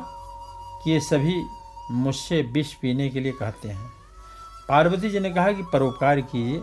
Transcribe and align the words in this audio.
कि 0.84 0.90
ये 0.90 1.00
सभी 1.00 1.44
मुझसे 1.90 2.42
विष 2.42 2.74
पीने 2.74 3.08
के 3.08 3.20
लिए 3.20 3.32
कहते 3.32 3.68
हैं 3.68 3.90
पार्वती 4.68 5.10
जी 5.10 5.20
ने 5.20 5.30
कहा 5.30 5.52
कि 5.52 5.62
परोपकार 5.62 6.20
कीजिए, 6.20 6.60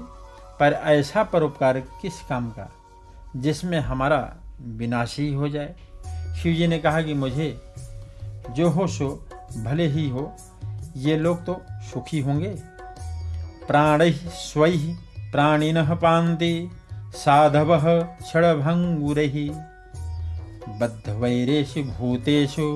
पर 0.60 0.74
ऐसा 0.74 1.24
परोपकार 1.24 1.80
किस 1.80 2.22
काम 2.22 2.50
का 2.50 2.72
जिसमें 3.36 3.80
हमारा 3.80 4.38
विनाश 4.62 5.20
ही 5.20 5.34
हो 5.34 5.50
जाए 5.50 5.76
शिव 6.42 6.54
जी 6.54 6.68
ने 6.68 6.80
कहा 6.80 7.02
कि 7.02 7.14
मुझे 7.14 7.62
जो 8.50 8.70
हो 8.70 8.88
सो 8.88 9.28
भले 9.58 9.88
ही 9.88 10.10
हो 10.10 10.36
ये 10.96 11.16
लोग 11.18 11.46
तो 11.46 11.62
सुखी 11.84 12.20
होंगे। 12.20 12.50
प्राण 13.68 14.02
स्वै 14.12 14.72
प्राणिन 15.32 15.84
पान्ति, 15.96 16.70
साधव 17.16 17.78
क्षणभंगुर 18.22 19.20
बद्धवैरेषु 20.80 21.84
भूतेषु 21.84 22.68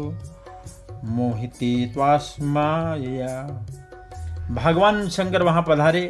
मोहिते 1.06 1.72
त्वास्माया 1.94 3.42
भगवान 4.52 5.08
शंकर 5.10 5.44
वहाँ 5.44 5.64
पधारे, 5.68 6.10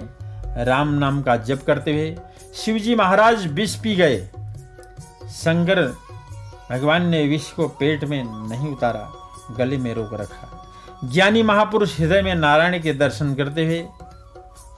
राम 0.58 0.94
नाम 0.94 1.22
का 1.22 1.36
जप 1.38 1.64
करते 1.68 1.92
हुए 1.92 2.16
शिवजी 2.56 2.96
महाराज 2.96 3.46
विष 3.48 3.76
पी 3.76 3.96
गए। 3.96 4.20
शंकर 5.32 5.82
भगवान 6.72 7.06
ने 7.06 7.26
विष 7.28 7.52
को 7.52 7.68
पेट 7.70 8.04
में 8.04 8.24
नहीं 8.24 8.72
उतारा, 8.72 9.10
गले 9.58 9.78
में 9.78 9.94
रोक 9.94 10.14
रखा। 10.14 10.56
ज्ञानी 11.04 11.44
महापुरुष 11.44 12.00
हृदय 12.00 12.22
में 12.22 12.36
नारायण 12.36 12.82
के 12.82 12.94
दर्शन 12.94 13.36
करते 13.36 13.66
हुए 13.66 13.88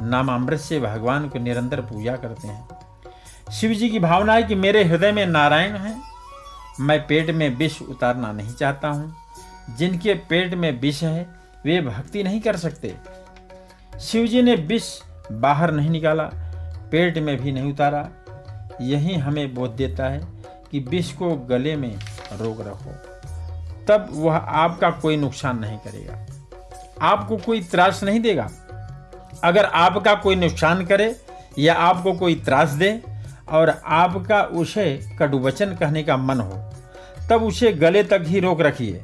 नाम 0.02 0.32
अमृत 0.32 0.60
से 0.60 0.80
भगवान 0.80 1.30
को 1.30 1.40
निरंतर 1.40 1.82
पूजा 1.82 2.16
करते 2.16 2.48
हैं। 2.48 2.68
शिव 3.52 3.72
जी 3.72 3.90
की 3.90 4.00
भावना 4.00 4.34
है 4.34 4.44
कि 4.44 4.56
मेरे 4.56 4.84
हृदय 4.84 5.12
में 5.12 5.26
नारायण 5.26 5.76
है। 5.76 6.02
मैं 6.80 7.08
पेट 7.08 7.32
में 7.32 7.58
विष 7.58 7.82
उतारना 7.82 8.32
नहीं 8.32 8.54
चाहता 8.54 8.88
हूँ। 8.88 9.16
जिनके 9.78 10.14
पेट 10.14 10.54
में 10.54 10.82
विष 10.82 11.04
है, 11.04 11.30
वे 11.66 11.82
भक्ति 11.82 12.24
नहीं 12.24 12.42
कर 12.42 12.56
सकते। 12.56 12.96
शिव 14.02 14.28
जी 14.28 14.42
ने 14.42 14.56
विष 14.56 15.02
बाहर 15.32 15.72
नहीं 15.72 15.90
निकाला, 15.90 16.24
पेट 16.92 17.18
में 17.18 17.38
भी 17.38 17.52
नहीं 17.52 17.74
उतारा। 17.74 18.10
यही 18.82 19.16
हमें 19.16 19.56
बोध 19.56 19.76
देता 19.76 20.06
है 20.06 20.28
कि 20.72 20.80
विष 20.80 21.14
को 21.14 21.36
गले 21.36 21.76
में 21.76 21.96
रोक 22.34 22.62
रखो। 22.62 23.11
तब 23.88 24.08
वह 24.12 24.36
आपका 24.36 24.90
कोई 24.92 25.18
नुकसान 25.18 25.60
नहीं 25.60 25.78
करेगा। 25.78 26.26
आपको 27.08 27.38
कोई 27.38 27.62
त्रास 27.62 28.04
नहीं 28.04 28.20
देगा। 28.20 28.50
अगर 29.44 29.66
आपका 29.66 30.14
कोई 30.16 30.36
नुकसान 30.36 30.86
करे 30.86 31.16
या 31.60 31.74
आपको 31.76 32.14
कोई 32.14 32.36
त्रास 32.36 32.70
दे 32.72 33.02
और 33.50 33.70
आपका 33.86 34.42
उसे 34.44 34.86
कटुवचन 35.20 35.76
कहने 35.76 36.04
का 36.04 36.18
मन 36.18 36.40
हो, 36.40 36.72
तब 37.30 37.44
उसे 37.44 37.72
गले 37.74 38.04
तक 38.04 38.24
ही 38.26 38.40
रोक 38.40 38.62
रखिए। 38.62 39.04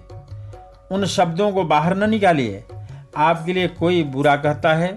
उन 0.92 1.06
शब्दों 1.06 1.52
को 1.52 1.64
बाहर 1.64 1.96
न 1.98 2.10
निकालिए। 2.10 2.64
आपके 3.18 3.54
लिए 3.54 3.68
कोई 3.70 4.04
बुरा 4.06 4.36
कहता 4.36 4.74
है 4.74 4.88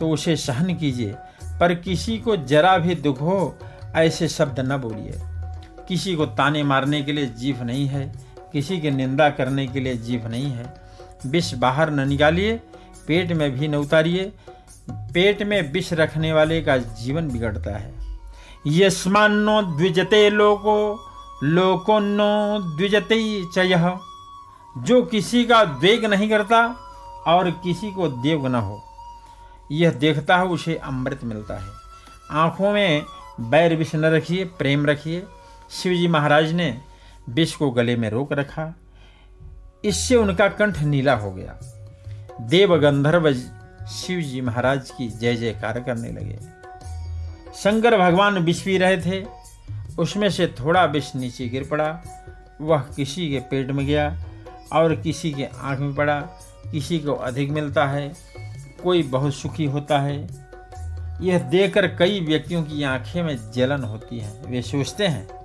तो 0.00 0.10
उसे 0.10 0.36
सहन 0.36 0.74
कीजिए, 0.74 1.14
पर 1.60 1.74
किसी 1.74 2.16
को 2.18 2.36
जरा 2.36 2.76
भी 2.78 2.94
दुख 2.94 3.20
हो, 3.20 3.54
ऐसे 3.94 4.28
शब्द 4.28 4.60
न 4.62 4.76
बोलिए। 4.76 5.12
किसी 5.88 6.14
को 6.14 6.26
ताने 6.28 6.62
मारने 6.62 7.02
के 7.02 7.12
लिए 7.12 7.26
जीव 7.34 7.62
नहीं 7.62 7.86
है 7.86 8.12
किसी 8.52 8.80
की 8.80 8.90
निंदा 8.90 9.30
करने 9.30 9.66
के 9.66 9.80
लिए 9.80 9.94
जीभ 9.94 10.26
नहीं 10.26 10.50
है। 10.50 10.80
विष 11.26 11.54
बाहर 11.54 11.90
न 11.90 12.08
निकालिए, 12.08 12.60
पेट 13.06 13.32
में 13.32 13.50
भी 13.50 13.68
न 13.68 13.74
उतारिए। 13.74 14.32
पेट 14.90 15.42
में 15.42 15.72
विष 15.72 15.92
रखने 15.92 16.32
वाले 16.32 16.60
का 16.60 16.76
जीवन 16.76 17.28
बिगड़ता 17.28 17.78
है। 17.78 17.94
यस्मान्नो 18.66 19.62
द्विजते 19.62 20.30
लोको, 20.30 21.08
लोकोन्नो 21.42 22.58
द्विजते 22.76 23.44
चय। 23.54 23.98
जो 24.78 25.02
किसी 25.02 25.44
का 25.44 25.64
द्वेग 25.64 26.04
नहीं 26.04 26.28
करता 26.28 26.64
और 27.26 27.50
किसी 27.50 27.90
को 27.90 28.08
देव 28.08 28.46
न 28.46 28.54
हो, 28.54 28.84
यह 29.72 29.90
देखता 29.90 30.36
है, 30.36 30.44
उसे 30.44 30.76
अमृत 30.76 31.20
मिलता 31.24 31.54
है। 31.54 31.70
आँखों 32.30 32.72
में 32.72 33.02
बैर 33.40 33.76
विष 33.76 33.94
न 33.94 34.04
रखिए, 34.04 34.44
प्रेम 34.44 34.86
रखिए। 34.86 35.26
शिवजी 35.70 36.08
महाराज 36.08 36.52
ने 36.52 36.80
विष 37.28 37.54
को 37.54 37.70
गले 37.70 37.96
में 37.96 38.10
रोक 38.10 38.32
रखा। 38.32 38.74
इससे 39.84 40.16
उनका 40.16 40.48
कंठ 40.48 40.82
नीला 40.82 41.14
हो 41.14 41.30
गया। 41.30 41.58
देव 42.40 42.76
गंधर्व 42.76 43.32
शिव 43.86 44.20
जी 44.20 44.40
महाराज 44.40 44.90
की 44.90 45.08
जय 45.08 45.34
जयकार 45.36 45.80
करने 45.80 46.12
लगे। 46.12 46.38
शंकर 47.54 47.98
भगवान 47.98 48.38
विष 48.38 48.62
पी 48.62 48.78
रहे 48.78 49.00
थे। 49.00 49.26
उसमें 49.98 50.30
से 50.30 50.46
थोड़ा 50.46 50.84
विष 50.84 51.16
नीचे 51.16 51.48
गिर 51.48 51.68
पड़ा। 51.70 52.02
वह 52.60 52.80
किसी 52.80 53.30
के 53.30 53.38
पेट 53.38 53.70
में 53.70 53.86
गया 53.86 54.18
और 54.72 54.96
किसी 54.96 55.32
के 55.32 55.44
आँख 55.44 55.78
में 55.78 55.94
पड़ा। 55.94 56.20
किसी 56.72 56.98
को 56.98 57.12
अधिक 57.12 57.50
मिलता 57.50 57.86
है, 57.86 58.12
कोई 58.82 59.02
बहुत 59.02 59.34
सुखी 59.34 59.64
होता 59.64 59.98
है। 59.98 60.28
यह 61.20 61.38
देखकर 61.38 61.86
कई 61.86 62.20
व्यक्तियों 62.20 62.62
की 62.62 62.82
आँखें 62.82 63.22
में 63.22 63.52
जलन 63.52 63.82
होती 63.82 64.18
है। 64.18 64.42
वे 64.46 64.62
सोचते 64.62 65.06
हैं 65.06 65.37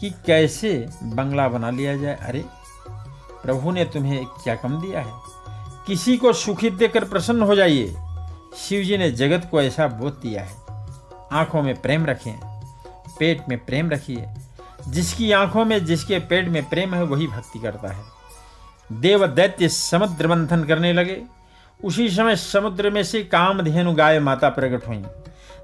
कि 0.00 0.10
कैसे 0.10 0.88
बंगला 1.02 1.48
बना 1.48 1.70
लिया 1.70 1.96
जाए? 1.96 2.16
अरे, 2.22 2.44
प्रभु 3.42 3.70
ने 3.70 3.84
तुम्हें 3.84 4.24
क्या 4.24 4.54
कम 4.54 4.80
दिया 4.80 5.00
है? 5.00 5.12
किसी 5.86 6.16
को 6.16 6.32
सुखी 6.32 6.70
देकर 6.70 7.04
प्रसन्न 7.04 7.42
हो 7.42 7.54
जाइए। 7.54 7.96
शिव 8.56 8.84
जी 8.84 8.96
ने 8.96 9.10
जगत 9.10 9.48
को 9.50 9.62
ऐसा 9.62 9.88
बोध 9.88 10.12
दिया 10.12 10.42
है। 10.42 10.56
आँखों 11.32 11.62
में 11.62 11.80
प्रेम 11.80 12.06
रखें, 12.06 12.60
पेट 13.18 13.42
में 13.48 13.64
प्रेम 13.64 13.90
रखिए। 13.90 14.28
जिसकी 14.88 15.32
आँखों 15.32 15.64
में, 15.64 15.86
जिसके 15.86 16.18
पेट 16.18 16.48
में 16.48 16.68
प्रेम 16.68 16.94
है, 16.94 17.02
वही 17.02 17.26
भक्ति 17.26 17.58
करता 17.58 17.92
है। 17.92 18.04
देव 18.92 19.26
दैत्य 19.26 19.68
समुद्र 19.68 20.28
मंथन 20.28 20.64
करने 20.64 20.92
लगे। 20.92 21.22
उसी 21.84 22.10
समय 22.10 22.36
समुद्र 22.36 22.90
में 22.90 23.02
से 23.02 23.22
कामधेनु 23.22 23.94
गाय 23.94 24.20
माता 24.20 24.48
प्रकट 24.48 24.88
हुई, 24.88 25.04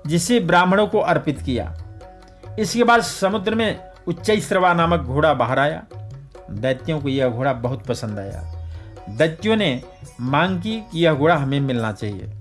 जिसे 0.06 0.41
ब्राह्मणों 0.41 0.87
को 0.87 0.99
अर्पित 0.99 1.43
किया। 1.43 1.78
इसके 2.59 2.84
बाद 2.84 3.01
समुद्र 3.01 3.55
में 3.55 3.94
उच्चैश्रवा 4.09 4.75
नामक 4.75 5.00
घोड़ा 5.00 5.34
बाहर 5.34 5.59
आया। 5.59 5.82
दैत्यों 6.50 7.00
को 7.00 7.09
यह 7.09 7.28
घोड़ा 7.28 7.53
बहुत 7.53 7.87
पसंद 7.87 8.19
आया। 8.19 8.69
दैत्यों 9.09 9.56
ने 9.56 9.82
मांग 10.20 10.62
की 10.62 10.81
कि 10.92 11.04
यह 11.04 11.15
घोड़ा 11.15 11.37
हमें 11.37 11.60
मिलना 11.60 11.92
चाहिए। 11.92 12.32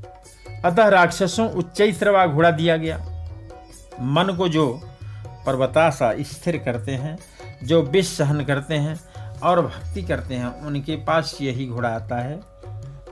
अतः 0.65 0.87
राक्षसों 0.87 1.49
उच्चैश्रवा 1.49 2.27
घोड़ा 2.27 2.51
दिया 2.51 2.77
गया। 2.77 3.27
मन 4.01 4.35
को 4.37 4.47
जो 4.47 4.81
पर्वताशा 5.45 6.13
स्थिर 6.19 6.57
करते 6.57 6.91
हैं, 6.91 7.17
जो 7.63 7.81
विष 7.81 8.07
सहन 8.07 8.43
करते 8.43 8.75
हैं 8.75 8.99
और 9.43 9.65
भक्ति 9.65 10.01
करते 10.01 10.35
हैं, 10.35 10.61
उनके 10.61 10.95
पास 10.95 11.37
यही 11.41 11.67
घोड़ा 11.67 11.89
आता 11.89 12.15
है। 12.15 12.39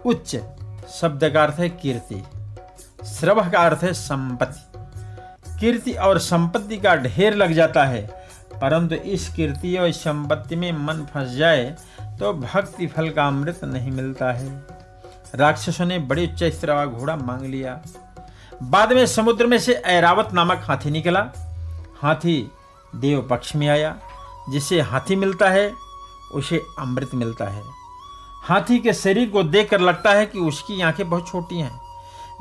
उच्च 0.06 0.39
शब्द 0.89 1.29
का 1.29 1.44
अर्थ 1.44 1.59
है 1.59 1.69
कीर्ति। 1.69 2.23
श्रव 3.06 3.50
का 3.51 3.59
अर्थ 3.59 3.83
है 3.83 3.94
संपत्ति। 3.94 4.72
कीर्ति 5.59 5.94
और 5.94 6.19
संपत्ति 6.19 6.78
का 6.78 6.95
ढेर 6.95 7.33
लग 7.33 7.51
जाता 7.51 7.83
है। 7.83 8.21
परंतु 8.62 8.96
इस 8.96 9.34
कीर्ति 9.34 9.78
और 9.78 9.88
इस 9.88 10.04
संपत्ति 10.04 10.56
में 10.56 10.72
मन 10.72 11.06
फंस 11.14 11.30
जाए 11.30 11.76
तो 12.02 12.34
भक्ति 12.34 12.88
फल 12.88 13.10
का 13.10 13.28
अमृत 13.28 13.64
नहीं 13.64 13.92
मिलता 13.92 14.32
है। 14.32 14.68
राक्षसों 15.36 15.86
ने 15.86 16.00
बड़े 16.00 16.28
उच्च 16.28 16.44
स्त्रवा 16.44 16.86
घोड़ा 16.86 17.16
मांग 17.16 17.42
लिया। 17.42 17.82
बाद 18.64 18.94
में 18.94 19.06
समुद्र 19.06 19.48
में 19.48 19.58
से 19.58 19.74
ऐरावत 19.74 20.30
नामक 20.34 20.62
हाथी 20.66 20.92
निकला। 20.92 21.28
हाथी 22.02 22.52
देव 22.96 23.28
पक्ष 23.30 23.56
में 23.56 23.68
आया। 23.68 24.00
जिसे 24.50 24.82
हाथी 24.82 25.16
मिलता 25.16 25.50
है, 25.50 25.74
उसे 26.34 26.62
अमृत 26.80 27.10
मिलता 27.14 27.46
है। 27.46 27.64
हाथी 28.44 28.80
के 28.80 28.94
शरीर 28.94 29.30
को 29.30 29.44
देखकर 29.44 29.80
लगता 29.80 30.12
है 30.12 30.25
कि 30.25 30.40
उसकी 30.40 30.81
आँखें 30.81 31.10
बहुत 31.10 31.28
छोटी 31.28 31.60
हैं। 31.60 31.81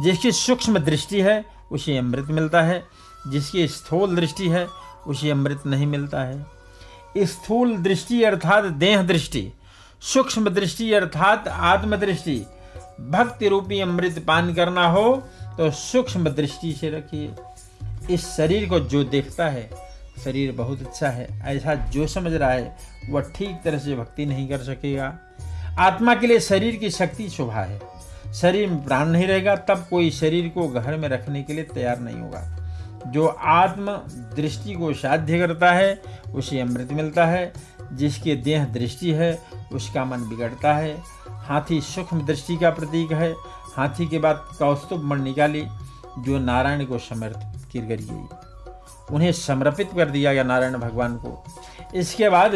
जिसकी 0.00 0.32
सूक्ष्म 0.32 0.78
दृष्टि 0.78 1.20
है, 1.20 1.44
उसे 1.72 1.98
अमृत 1.98 2.26
मिलता 2.30 2.62
है। 2.62 2.86
जिसकी 3.28 3.68
स्थूल 3.68 4.16
दृष्टि 4.16 4.48
है 4.48 4.66
उसे 5.06 5.30
अमृत 5.30 5.62
नहीं 5.66 5.86
मिलता 5.86 6.22
है। 6.22 7.26
स्थूल 7.26 7.76
दृष्टि 7.76 8.22
अर्थात 8.22 8.64
देह 8.64 9.02
दृष्टि, 9.02 9.50
सूक्ष्म 10.02 10.50
दृष्टि 10.50 10.92
अर्थात 10.92 11.48
आत्म 11.48 11.96
दृष्टि 11.96 12.36
भक्ति 13.02 13.48
रूपी 13.48 13.80
अमृत 13.80 14.24
पान 14.26 14.52
करना 14.54 14.86
हो 14.86 15.14
तो 15.58 15.70
सूक्ष्म 15.70 16.30
दृष्टि 16.30 16.72
से 16.72 16.90
रखिए। 16.90 17.30
इस 18.10 18.26
शरीर 18.28 18.68
को 18.68 18.80
जो 18.80 19.02
देखता 19.04 19.48
है, 19.48 19.68
शरीर 20.24 20.52
बहुत 20.52 20.80
अच्छा 20.80 21.08
है, 21.08 21.28
ऐसा 21.46 21.74
जो 21.74 22.06
समझ 22.06 22.32
रहा 22.32 22.50
है, 22.50 22.76
वह 23.10 23.30
ठीक 23.36 23.60
तरह 23.64 23.78
से 23.78 23.96
भक्ति 23.96 24.26
नहीं 24.26 24.48
कर 24.48 24.58
सकेगा। 24.58 25.12
आत्मा 25.78 26.14
के 26.14 26.26
लिए 26.26 26.40
शरीर 26.40 26.76
की 26.76 26.90
शक्ति 26.90 27.28
शोभा 27.28 27.60
है। 27.60 27.80
शरीर 28.34 28.68
में 28.68 28.84
प्राण 28.84 29.08
नहीं 29.08 29.26
रहेगा, 29.26 29.54
तब 29.56 29.86
कोई 29.90 30.10
शरीर 30.10 30.48
को 30.48 30.68
घर 30.68 30.96
में 30.96 31.08
रखने 31.08 31.42
के 31.42 31.52
लिए 31.52 31.64
तैयार 31.64 32.00
नहीं 32.00 32.16
होगा। 32.16 32.59
जो 33.06 33.26
आत्म 33.26 33.90
दृष्टि 34.36 34.74
को 34.74 34.94
साध्य 34.94 35.38
करता 35.38 35.72
है, 35.72 36.02
उसे 36.34 36.60
अमृत 36.60 36.88
मिलता 36.92 37.26
है। 37.26 37.52
जिसके 37.92 38.36
देह 38.36 38.64
दृष्टि 38.64 39.10
है, 39.10 39.42
उसका 39.72 40.04
मन 40.04 40.28
बिगड़ता 40.28 40.72
है। 40.72 41.02
हाथी 41.30 41.80
सूक्ष्म 41.80 42.26
दृष्टि 42.26 42.56
का 42.56 42.70
प्रतीक 42.70 43.12
है। 43.12 43.34
हाथी 43.76 44.06
के 44.06 44.18
बाद 44.18 44.48
कौस्तुभ 44.58 45.04
मण 45.04 45.22
निकाली, 45.22 45.66
जो 46.18 46.38
नारायण 46.38 46.84
को 46.84 46.98
समर्पित 46.98 47.72
की 47.72 47.78
गई। 47.78 48.24
उन्हें 49.14 49.32
समर्पित 49.32 49.90
कर 49.96 50.10
दिया 50.10 50.32
गया 50.32 50.42
नारायण 50.42 50.74
भगवान 50.74 51.16
को। 51.16 51.44
इसके 51.94 52.28
बाद 52.28 52.52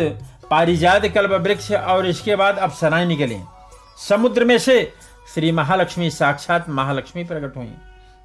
पारिजात 0.51 1.07
कल्प 1.07 1.31
वृक्ष 1.31 1.73
और 1.73 2.07
इसके 2.07 2.37
बाद 2.37 2.57
अप्सराएँ 2.59 3.07
निकले। 3.07 3.41
समुद्र 4.09 4.45
में 4.45 4.59
से 4.59 4.93
श्री 5.35 5.53
महालक्ष्मी 5.53 6.11
साक्षात 6.11 6.69
महालक्ष्मी 6.69 7.25
प्रकट 7.25 7.57
हुई। 7.57 7.75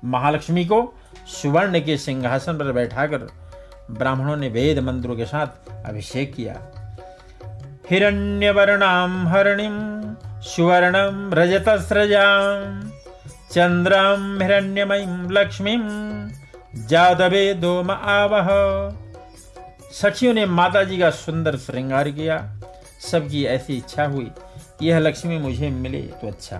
महालक्ष्मी 0.05 0.65
को 0.65 0.93
सुवर्ण 1.29 1.79
के 1.79 1.97
सिंहासन 1.97 2.57
पर 2.57 2.71
बैठाकर 2.71 3.27
ब्राह्मणों 3.91 4.35
ने 4.37 4.49
वेद 4.49 4.79
मंत्रों 4.79 5.15
के 5.15 5.25
साथ 5.25 5.69
अभिषेक 5.85 6.33
किया। 6.35 6.55
हिरण्यवर्णाम 7.89 9.27
हरणिम 9.27 9.77
सुवर्णम 10.43 11.29
रजतस्रजाम 11.33 12.81
चंद्रम 13.51 14.41
हिरण्यमयीं 14.41 15.29
लक्ष्मीम 15.31 15.87
जादवे 16.87 17.53
दोम 17.53 17.91
आवह। 17.91 18.49
सखियों 19.91 20.33
ने 20.33 20.45
माता 20.45 20.83
जी 20.83 20.97
का 20.97 21.09
सुंदर 21.09 21.57
श्रृंगार 21.57 22.09
किया। 22.11 22.37
सबकी 23.11 23.43
ऐसी 23.45 23.77
इच्छा 23.77 24.05
हुई, 24.05 24.31
यह 24.81 24.99
लक्ष्मी 24.99 25.37
मुझे 25.37 25.69
मिले 25.69 26.01
तो 26.01 26.27
अच्छा। 26.27 26.59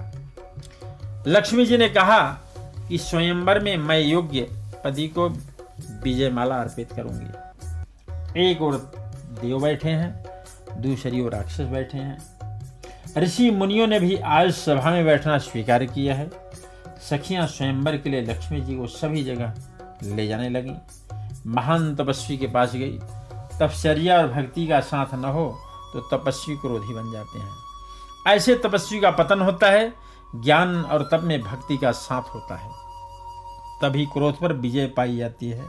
लक्ष्मी 1.28 1.66
जी 1.66 1.78
ने 1.78 1.90
कहा 1.90 2.22
कि 2.90 2.98
स्वयंवर 2.98 3.60
में 3.60 3.76
मैं 3.78 4.00
योग्य 4.00 4.48
पति 4.84 5.08
को 5.08 5.28
विजय 6.04 6.30
माला 6.30 6.56
अर्पित 6.56 6.92
करूँगी। 6.94 8.50
एक 8.50 8.62
और 8.62 8.76
देव 9.42 9.60
बैठे 9.62 9.90
हैं, 9.90 10.26
दूसरी 10.82 11.22
ओर 11.22 11.32
राक्षस 11.32 11.62
बैठे 11.62 11.98
हैं। 11.98 12.18
ऋषि 13.18 13.50
मुनियों 13.52 13.88
ने 13.88 14.00
भी 14.00 14.16
आज 14.18 14.52
सभा 14.52 14.92
में 14.92 15.06
बैठना 15.06 15.38
स्वीकार 15.38 15.86
किया 15.86 16.16
है। 16.16 16.30
सखियाँ 17.10 17.48
स्वयंवर 17.48 17.98
के 17.98 18.10
लिए 18.10 18.22
लक्ष्मी 18.22 18.62
जी 18.62 18.76
को 18.76 18.88
सभी 18.88 19.24
जगह 19.24 19.54
ले 20.04 20.28
जाने 20.28 20.50
लगी। 20.50 20.76
महान 21.48 21.96
तपस्वी 21.96 22.38
के 22.38 22.48
पास 22.48 22.74
गई। 22.76 23.00
तपचर्या 23.60 24.18
और 24.18 24.28
भक्ति 24.28 24.68
का 24.68 24.80
साथ 24.80 25.14
न 25.14 25.26
हो 25.26 25.46
तो 25.94 26.02
तपस्वी 26.10 26.56
क्रोधी 26.56 26.94
बन 26.94 27.12
जाते 27.12 27.40
हैं। 27.40 28.36
ऐसे 28.36 28.56
तपस्वी 28.56 29.00
का 29.00 29.12
पतन 29.12 29.42
होता 29.42 29.68
है, 29.68 29.94
ज्ञान 30.36 30.76
और 30.76 31.08
तप 31.12 31.22
में 31.24 31.42
भक्ति 31.42 31.78
का 31.78 31.92
साथ 31.92 32.22
होता 32.22 32.56
है। 32.56 32.70
तभी 33.82 34.06
क्रोध 34.06 34.40
पर 34.40 34.54
विजय 34.54 34.86
पाई 34.86 35.18
जाती 35.18 35.50
है। 35.50 35.66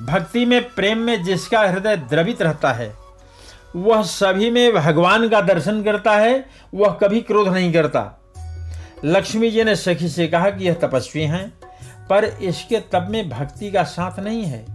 भक्ति 0.00 0.46
में, 0.46 0.74
प्रेम 0.74 0.98
में 0.98 1.22
जिसका 1.22 1.60
हृदय 1.60 1.96
द्रवित 1.96 2.42
रहता 2.42 2.72
है, 2.72 2.96
वह 3.76 4.02
सभी 4.02 4.50
में 4.50 4.72
भगवान 4.72 5.28
का 5.28 5.40
दर्शन 5.40 5.82
करता 5.82 6.12
है, 6.12 6.46
वह 6.74 6.92
कभी 6.92 7.20
क्रोध 7.20 7.48
नहीं 7.48 7.72
करता। 7.72 8.20
लक्ष्मी 9.04 9.50
जी 9.50 9.64
ने 9.64 9.76
सखी 9.76 10.08
से 10.08 10.28
कहा 10.28 10.50
कि 10.50 10.64
यह 10.64 10.74
तपस्वी 10.74 11.22
हैं, 11.22 11.52
पर 12.10 12.24
इसके 12.24 12.80
तप 12.80 13.06
में 13.10 13.28
भक्ति 13.28 13.70
का 13.70 13.82
साथ 13.82 14.20
नहीं 14.20 14.42
है। 14.42 14.66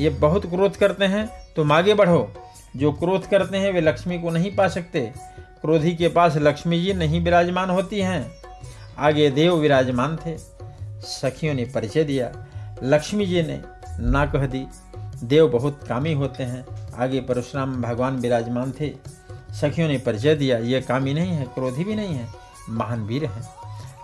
ये 0.00 0.10
बहुत 0.10 0.46
क्रोध 0.46 0.76
करते 0.76 1.04
हैं, 1.04 1.28
तुम 1.56 1.72
आगे 1.72 1.94
बढ़ो। 1.94 2.32
जो 2.76 2.92
क्रोध 2.92 3.26
करते 3.26 3.56
हैं, 3.56 3.72
वे 3.72 3.80
लक्ष्मी 3.80 4.18
को 4.18 4.30
नहीं 4.30 4.56
पा 4.56 4.68
सकते। 4.68 5.12
क्रोधी 5.38 5.94
के 5.94 6.08
पास 6.08 6.36
लक्ष्मी 6.36 6.80
जी 6.80 6.92
नहीं 6.92 7.20
विराजमान 7.24 7.70
होती 7.70 8.00
हैं। 8.00 8.32
आगे 8.98 9.30
देव 9.30 9.54
विराजमान 9.54 10.16
थे। 10.16 10.51
सखियों 11.02 11.54
ने 11.54 11.64
परिचय 11.64 12.04
दिया। 12.04 12.46
लक्ष्मी 12.82 13.26
जी 13.26 13.42
ने 13.42 13.62
ना 14.00 14.26
कह 14.26 14.46
दी। 14.46 14.66
देव 15.24 15.48
बहुत 15.48 15.80
कामी 15.88 16.12
होते 16.12 16.42
हैं। 16.42 16.66
आगे 16.94 17.20
परशुराम 17.20 17.82
भगवान 17.82 18.16
विराजमान 18.16 18.72
थे। 18.80 18.94
सखियों 19.50 19.88
ने 19.88 19.98
परिचय 19.98 20.34
दिया, 20.34 20.58
ये 20.58 20.80
कामी 20.80 21.14
नहीं 21.14 21.32
है, 21.32 21.44
क्रोधी 21.44 21.84
भी 21.84 21.94
नहीं 21.94 22.14
है, 22.14 22.28
महान 22.70 23.02
वीर 23.02 23.24
हैं। 23.24 23.48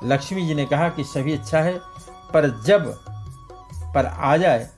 लक्ष्मी 0.05 0.47
जी 0.47 0.55
ने 0.55 0.65
कहा 0.65 0.89
कि 0.89 1.05
सभी 1.05 1.33
अच्छा 1.33 1.61
है, 1.61 1.79
पर 2.35 2.62
जब 2.62 3.00
पर 3.95 4.06
आ 4.06 4.37
जाए, 4.37 4.69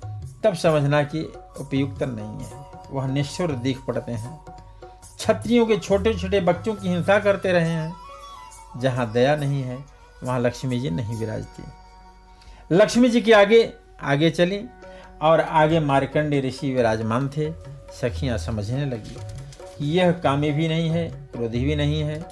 तब 0.44 0.54
समझना 0.54 1.02
कि 1.02 1.32
उपयुक्त 1.60 2.02
नहीं 2.02 2.46
है। 2.46 2.66
वह 2.90 3.06
निष्ठुर 3.06 3.52
दिख 3.52 3.80
पड़ते 3.80 4.12
हैं। 4.12 4.44
क्षत्रियों 5.16 5.66
के 5.66 5.76
छोटे 5.76 6.14
छोटे 6.14 6.40
बच्चों 6.40 6.74
की 6.74 6.88
हिंसा 6.88 7.18
करते 7.18 7.52
रहे 7.52 7.70
हैं। 7.70 7.96
जहाँ 8.76 9.12
दया 9.12 9.36
नहीं 9.36 9.62
है, 9.62 9.84
वहाँ 10.24 10.40
लक्ष्मी 10.40 10.80
जी 10.80 10.90
नहीं 10.90 11.16
विराजती। 11.16 11.62
लक्ष्मी 12.70 13.08
जी 13.08 13.20
के 13.20 13.32
आगे 13.32 13.72
आगे 14.02 14.30
चली 14.30 14.60
और 15.22 15.40
आगे 15.40 15.80
मार्कंडे 15.80 16.40
ऋषि 16.40 16.72
विराजमान 16.74 17.28
थे। 17.28 17.50
सखियाँ 17.92 18.36
समझने 18.38 18.84
लगी, 18.86 19.16
यह 19.88 20.12
कामी 20.12 20.50
भी 20.52 20.68
नहीं 20.68 20.90
है, 20.90 21.08
क्रोधी 21.32 21.64
भी 21.64 21.76
नहीं 21.76 22.00
है, 22.02 22.24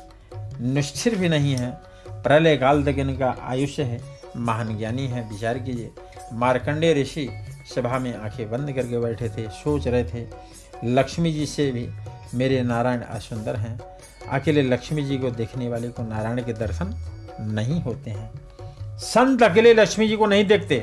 निष्ठिर 0.61 1.17
भी 1.17 1.29
नहीं 1.29 1.57
है। 1.57 1.71
प्रलय 2.09 2.57
काल 2.57 2.85
तक 2.85 2.99
इनका 2.99 3.35
आयुष्य 3.43 3.83
है, 3.83 4.01
महान 4.37 4.77
ज्ञानी 4.79 5.07
है, 5.07 5.29
विचार 5.29 5.59
कीजिए। 5.59 5.91
मार्कंडे 6.33 6.95
ऋषि 6.95 7.29
सभा 7.75 7.99
में 7.99 8.15
आँखें 8.17 8.51
बंद 8.51 8.73
करके 8.73 8.99
बैठे 8.99 9.29
थे, 9.29 9.49
सोच 9.49 9.87
रहे 9.89 10.05
थे, 10.05 10.27
लक्ष्मी 10.85 11.33
जी 11.33 11.47
से 11.47 11.71
भी 11.73 11.89
मेरे 12.35 12.63
नारायण 12.63 13.01
असुंदर 13.01 13.57
हैं। 13.57 13.79
अकेले 14.31 14.63
लक्ष्मी 14.63 15.03
जी 15.03 15.19
को 15.19 15.31
देखने 15.31 15.69
वाले 15.69 15.89
को 15.89 16.03
नारायण 16.03 16.43
के 16.43 16.53
दर्शन 16.53 16.95
नहीं 17.41 17.83
होते 17.83 18.11
हैं। 18.11 18.31
संत 18.99 19.43
अकेले 19.43 19.73
लक्ष्मी 19.75 20.07
जी 20.09 20.17
को 20.17 20.27
नहीं 20.27 20.45
देखते, 20.45 20.77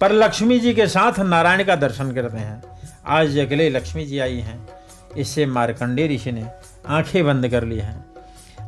पर 0.00 0.12
लक्ष्मी 0.12 0.58
जी 0.60 0.72
के 0.74 0.86
साथ 0.86 1.18
नारायण 1.20 1.62
का 1.64 1.74
दर्शन 1.76 2.10
करते 2.12 2.38
हैं। 2.38 2.62
आज 3.08 3.38
अकेले 3.38 3.68
लक्ष्मी 3.70 4.04
जी 4.06 4.18
आई 4.18 4.38
हैं। 4.38 4.68
इससे 5.16 5.44
मार्कंडे 5.46 6.06
ऋषि 6.08 6.32
ने 6.32 6.46
आँखें 6.88 7.24
बंद 7.24 7.48
कर 7.48 7.64
ली 7.64 7.78
हैं। 7.78 8.04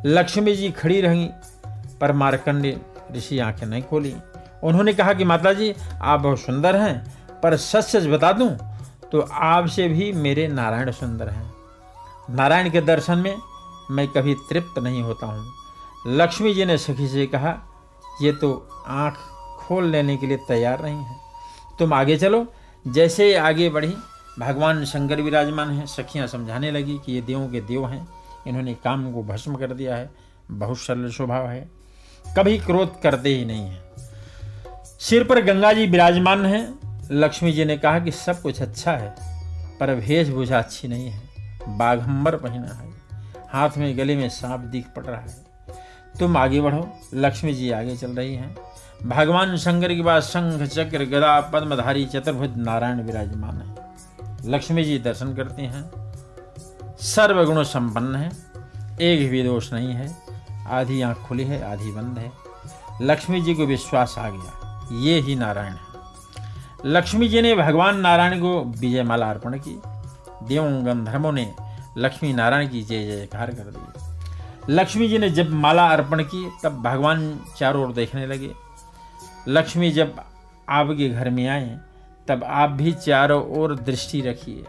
लक्ष्मी 0.07 0.55
जी 0.57 0.71
खड़ी 0.71 1.01
रही, 1.01 1.29
पर 2.01 2.13
मारकंडे 2.13 2.77
ऋषि 3.13 3.39
आँखें 3.39 3.67
नहीं 3.67 3.83
खोली। 3.83 4.15
उन्होंने 4.63 4.93
कहा 4.93 5.13
कि 5.13 5.25
माता 5.25 5.53
जी 5.53 5.75
आप 5.93 6.21
बहुत 6.21 6.41
सुंदर 6.41 6.77
हैं, 6.77 7.41
पर 7.43 7.57
सच 7.57 7.85
सच 7.87 8.07
बता 8.07 8.33
दूँ 8.33 8.51
तो 9.13 9.21
आपसे 9.33 9.89
भी 9.89 10.13
मेरे 10.15 10.47
नारायण 10.49 10.91
सुंदर 10.93 11.29
हैं। 11.29 11.53
नारायण 12.31 12.71
के 12.71 12.81
दर्शन 12.83 13.19
में 13.19 13.37
मैं 13.91 14.07
कभी 14.09 14.35
तृप्त 14.51 14.79
नहीं 14.79 15.03
होता 15.03 15.27
हूँ। 15.27 16.15
लक्ष्मी 16.17 16.55
जी 16.55 16.65
ने 16.65 16.77
सखी 16.79 17.09
से 17.09 17.27
कहा 17.27 17.57
ये 18.23 18.33
तो 18.33 18.69
आँख 18.87 19.15
खोल 19.59 19.85
लेने 19.85 20.17
के 20.17 20.27
लिए 20.27 20.37
तैयार 20.37 20.83
नहीं 20.83 21.05
है। 21.05 21.17
तुम 21.79 21.93
आगे 21.93 22.17
चलो। 22.17 22.53
जैसे 22.89 23.35
आगे 23.37 23.71
बढ़ी, 23.71 23.95
भगवान 24.39 24.85
शंकर 24.85 25.21
विराजमान 25.21 25.71
हैं। 25.71 25.87
सखियाँ 25.87 26.27
समझाने 26.27 26.71
लगी 26.71 27.01
कि 27.07 27.13
ये 27.13 27.21
देवों 27.21 27.49
के 27.49 27.61
देव 27.61 27.89
हैं। 27.89 28.09
इन्होंने 28.47 28.75
काम 28.75 29.13
को 29.13 29.23
भस्म 29.23 29.55
कर 29.55 29.73
दिया 29.73 29.97
है। 29.97 30.11
बहुत 30.50 30.79
सरल 30.79 31.11
स्वभाव 31.11 31.49
है। 31.49 31.71
कभी 32.37 32.59
क्रोध 32.59 33.00
करते 33.03 33.29
ही 33.29 33.45
नहीं 33.45 33.61
है। 33.61 33.93
सिर 35.00 35.25
पर 35.25 35.45
गंगा 35.45 35.73
जी 35.73 35.87
विराजमान 35.87 36.47
हैं। 36.47 36.81
लक्ष्मी 37.11 37.53
जी 37.53 37.65
ने 37.65 37.79
कहा 37.79 37.99
कि 37.99 38.11
सब 38.11 38.43
कुछ 38.43 38.62
अच्छा 38.62 38.93
है, 38.93 39.15
पर 39.79 39.95
वेशभूषा 39.95 40.59
अच्छी 40.59 40.89
नहीं 40.89 41.09
है। 41.09 41.31
बाघंबर 41.69 42.37
पहना 42.37 42.69
है। 42.69 42.91
हाथ 43.49 43.71
में 43.79 43.99
गले 43.99 44.17
में 44.17 44.29
सांप 44.29 44.61
दिख 44.61 44.87
पड़ 44.97 45.05
रहा 45.05 45.21
है। 45.21 45.50
तुम 46.21 46.37
आगे 46.37 46.61
बढ़ो। 46.61 46.89
लक्ष्मी 47.15 47.55
जी 47.55 47.71
आगे 47.71 47.97
चल 47.97 48.11
रही 48.11 48.35
हैं। 48.35 48.57
भगवान 49.07 49.57
शंकर 49.57 49.95
के 49.95 50.03
बाद 50.03 50.23
शंख 50.23 50.62
चक्र 50.62 51.05
गदा 51.05 51.41
पद्मधारी 51.41 52.07
चतुर्भुज 52.07 52.57
नारायण 52.57 53.03
विराजमान 53.03 53.57
है। 53.57 53.77
लक्ष्मी 54.45 54.85
जी 54.85 54.99
दर्शन 54.99 55.35
करते 55.35 55.62
हैं। 55.62 55.91
सर्वगुण 57.00 57.62
संपन्न 57.62 58.17
है। 58.17 58.31
एक 59.00 59.31
भी 59.31 59.43
दोष 59.43 59.73
नहीं 59.73 59.89
है। 59.89 60.17
आधी 60.69 61.03
आँख 61.03 61.19
खुली 61.19 61.45
है, 61.45 61.73
आधी 61.73 61.93
बंद 61.93 62.19
है। 62.19 62.33
लक्ष्मी 63.03 63.41
जी 63.41 63.55
को 63.55 63.67
विश्वास 63.67 64.15
आ 64.19 64.31
गया। 64.31 64.89
ये 64.93 65.21
ही 65.21 65.37
नारायण 65.37 65.73
है। 65.73 65.91
लक्ष्मी 66.85 67.29
जी 67.29 67.43
ने 67.43 67.55
भगवान 67.55 68.00
नारायण 68.00 68.39
को 68.39 68.65
विजय 68.65 69.03
माला 69.03 69.31
अर्पण 69.31 69.59
की। 69.59 69.83
देवों, 70.47 70.87
गंधर्वों 70.87 71.33
ने 71.33 71.55
लक्ष्मी 71.99 72.33
नारायण 72.33 72.69
की 72.69 72.83
जय 72.83 73.07
जयकार 73.07 73.50
कर 73.50 73.62
दी। 73.62 74.00
लक्ष्मी 74.69 75.09
जी 75.09 75.19
ने 75.19 75.31
जब 75.31 75.50
माला 75.50 75.88
अर्पण 75.88 76.23
की, 76.23 76.50
तब 76.62 76.83
भगवान 76.83 77.40
चारों 77.59 77.85
ओर 77.85 77.93
देखने 77.93 78.26
लगे। 78.26 78.50
लक्ष्मी 79.49 79.90
जब 79.90 80.17
आपके 80.69 81.09
घर 81.09 81.31
में 81.31 81.49
आए, 81.49 81.79
तब 82.29 82.45
आप 82.45 82.71
भी 82.71 82.93
चारों 82.93 83.59
ओर 83.59 83.76
दृष्टि 83.76 84.21
रखिए। 84.21 84.64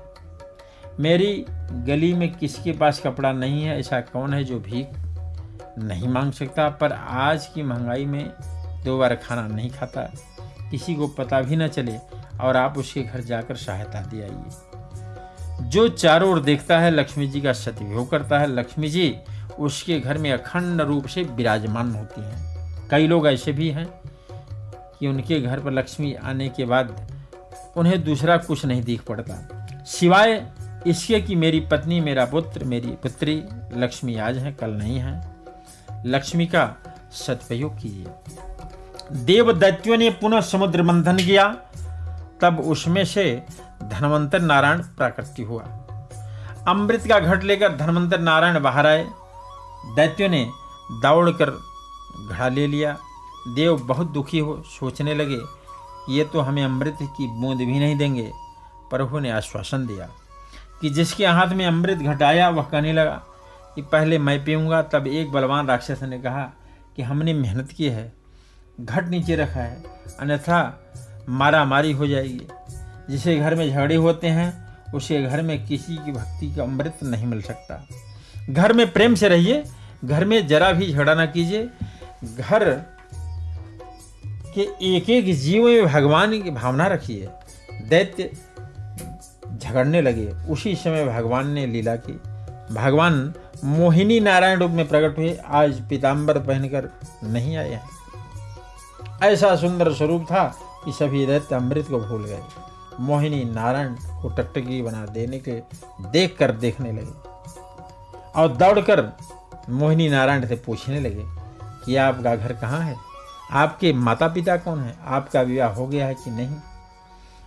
मेरी 1.00 1.45
गली 1.71 2.13
में 2.13 2.36
किसके 2.36 2.71
पास 2.71 3.01
कपड़ा 3.05 3.31
नहीं 3.31 3.63
है, 3.63 3.79
ऐसा 3.79 4.01
कौन 4.01 4.33
है 4.33 4.43
जो 4.43 4.60
भीख 4.60 4.88
नहीं 5.79 6.07
मांग 6.07 6.31
सकता? 6.31 6.69
पर 6.69 6.91
आज 6.93 7.48
की 7.48 7.63
महँगाई 7.63 8.05
में 8.05 8.33
दो 8.86 8.98
बार 8.98 9.15
खाना 9.15 9.48
नहीं 9.48 9.69
खाता। 9.69 10.01
किसी 10.71 10.95
को 10.95 11.07
पता 11.07 11.41
भी 11.41 11.55
न 11.55 11.67
चले 11.67 11.98
और 12.41 12.57
आप 12.57 12.77
उसके 12.77 13.01
घर 13.01 13.21
जाकर 13.21 13.55
सहायता 13.55 14.01
दे 14.01 14.21
आइए। 14.21 14.77
जो 15.69 15.88
चारों 15.88 16.31
ओर 16.31 16.39
देखता 16.39 16.79
है, 16.79 16.91
लक्ष्मी 16.91 17.27
जी 17.27 17.41
का 17.41 17.53
सदुपयोग 17.53 18.12
करता 18.12 18.39
है। 18.39 18.48
लक्ष्मी 18.48 18.89
जी 18.89 19.17
उसके 19.60 20.00
घर 20.00 20.17
में 20.17 20.31
अखंड 20.31 20.81
रूप 20.81 21.05
से 21.05 21.24
विराजमान 21.24 21.91
होती 21.91 22.22
हैं। 22.22 22.51
कई 22.89 23.08
लोग 23.08 23.27
ऐसे 23.27 23.51
भी 23.51 23.70
हैं 23.70 23.88
कि 25.00 25.08
उनके 25.08 25.41
घर 25.41 25.60
पर 25.60 25.72
लक्ष्मी 25.72 26.13
आने 26.13 26.50
के 26.50 26.65
बाद 26.65 27.12
उन्हें 27.77 28.03
दूसरा 28.03 28.38
कुछ 28.38 28.65
नहीं 28.65 28.84
दिख 28.84 29.01
पड़ता। 29.01 29.67
सिवाय 29.86 30.48
इसके 30.88 31.22
कि 31.22 31.36
मेरी 31.36 31.60
पत्नी, 31.60 32.00
मेरा 32.00 32.25
पुत्र, 32.25 32.63
मेरी 32.63 32.88
पुत्री 32.88 33.43
लक्ष्मी 33.74 34.15
आज 34.15 34.38
है, 34.38 34.51
कल 34.51 34.70
नहीं 34.70 35.00
है। 35.00 35.36
लक्ष्मी 36.05 36.46
का 36.46 36.75
सदुपयोग 37.12 37.79
कीजिए। 37.79 38.08
देव 39.12 39.53
दैत्यों 39.53 39.98
ने 39.98 40.10
पुनः 40.10 40.41
समुद्र 40.41 40.84
मंथन 40.84 41.17
किया। 41.17 41.58
तब 42.41 42.60
उसमें 42.60 43.05
से 43.05 43.43
धनवंतर 43.84 44.41
नारायण 44.41 44.79
प्राकृति 44.79 45.43
हुआ। 45.43 45.62
अमृत 46.67 47.08
का 47.08 47.20
घट 47.20 47.43
लेकर 47.43 47.77
धनवंतर 47.77 48.20
नारायण 48.20 48.60
बाहर 48.60 48.88
आए। 48.88 49.08
दैत्यों 49.85 50.29
ने 50.29 50.51
दौड़कर 50.91 51.50
घड़ा 52.29 52.47
ले 52.47 52.67
लिया। 52.67 52.97
देव 53.55 53.77
बहुत 53.77 54.07
दुखी 54.07 54.39
हो, 54.39 54.63
सोचने 54.79 55.15
लगे, 55.15 55.41
ये 56.09 56.23
तो 56.23 56.39
हमें 56.39 56.63
अमृत 56.63 56.97
की 57.01 57.27
बूंद 57.27 57.57
भी 57.57 57.79
नहीं 57.79 57.95
देंगे। 57.95 58.31
प्रभु 58.91 59.19
ने 59.19 59.31
आश्वासन 59.31 59.88
दिया 59.88 60.09
कि 60.81 60.89
जिसके 60.89 61.25
हाथ 61.25 61.47
में 61.47 61.65
अमृत 61.65 61.97
घटाया, 61.97 62.50
वह 62.50 62.63
कहने 62.63 62.93
लगा 62.93 63.23
कि, 63.75 63.81
पहले 63.81 64.19
मैं 64.19 64.45
पीऊँगा। 64.45 64.81
तब 64.81 65.07
एक 65.07 65.31
बलवान 65.31 65.67
राक्षस 65.67 66.00
ने 66.03 66.19
कहा 66.19 66.43
कि, 66.95 67.01
हमने 67.01 67.33
मेहनत 67.33 67.69
की 67.71 67.85
है, 67.85 68.13
घट 68.81 69.07
नीचे 69.07 69.35
रखा 69.35 69.59
है, 69.59 69.83
अन्यथा 70.19 70.91
मारा 71.29 71.65
मारी 71.65 71.91
हो 71.91 72.07
जाएगी। 72.07 72.47
जिसे 73.09 73.38
घर 73.38 73.55
में 73.55 73.69
झगड़े 73.69 73.95
होते 73.95 74.27
हैं, 74.27 74.77
उसे 74.93 75.23
घर 75.23 75.41
में 75.41 75.67
किसी 75.67 75.97
की 75.97 76.11
भक्ति 76.11 76.55
का 76.55 76.63
अमृत 76.63 77.00
नहीं 77.03 77.25
मिल 77.25 77.41
सकता। 77.41 77.88
घर 78.51 78.74
में 78.74 78.93
प्रेम 78.93 79.15
से 79.15 79.27
रहिए, 79.27 79.63
घर 80.05 80.25
में 80.25 80.48
जरा 80.48 80.72
भी 80.72 80.93
झगड़ा 80.93 81.13
ना 81.13 81.25
कीजिए। 81.25 81.70
घर 82.38 82.86
के 84.55 84.62
एक 84.96 85.10
एक 85.10 85.36
जीव 85.36 85.65
में 85.65 85.86
भगवान 85.86 86.41
की 86.41 86.51
भावना 86.51 86.88
रखिए, 86.88 87.29
दैत्य 87.89 88.31
झगड़ने 89.58 90.01
लगे। 90.01 90.25
उसी 90.25 90.75
समय 90.75 91.05
भगवान 91.05 91.50
ने 91.50 91.67
लीला 91.67 91.96
की। 91.96 92.13
भगवान 92.74 93.34
मोहिनी 93.63 94.20
नारायण 94.20 94.60
रूप 94.60 94.72
में 94.72 94.88
प्रकट 94.88 95.17
हुए। 95.17 95.38
आज 95.46 95.81
पीताम्बर 95.89 96.38
पहनकर 96.38 96.89
नहीं 97.24 97.58
आए 97.58 97.70
हैं। 97.70 97.89
ऐसा 99.24 99.55
सुंदर 99.55 99.93
स्वरूप 99.93 100.24
था 100.24 100.55
कि 100.86 100.91
सभी 100.91 101.25
दैत्य 101.25 101.55
अमृत 101.55 101.88
को 101.88 102.00
भूल 102.00 102.25
गए। 102.25 102.41
मोहिनी 103.00 103.43
नारायण 103.43 103.93
को 103.93 104.29
टकटकी 104.29 104.81
बना 104.81 105.05
देने 105.05 105.39
के 105.39 105.51
देख 106.01 106.36
कर 106.39 106.51
देखने 106.51 106.91
लगे। 106.91 107.30
और 108.35 108.47
दौड़कर 108.47 109.17
मोहिनी 109.69 110.09
नारायण 110.09 110.47
से 110.47 110.55
पूछने 110.55 111.00
लगे 111.00 111.23
कि 111.85 111.95
आपका 111.95 112.35
घर 112.35 112.53
कहाँ 112.53 112.79
है? 112.79 112.95
आपके 113.51 113.93
माता 113.93 114.27
पिता 114.27 114.57
कौन 114.57 114.79
है? 114.79 114.95
आपका 115.05 115.41
विवाह 115.41 115.69
हो 115.69 115.88
गया 115.88 116.07
है 116.07 116.13
कि 116.13 116.31
नहीं? 116.31 116.55